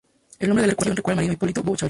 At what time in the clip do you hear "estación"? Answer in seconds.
0.71-0.95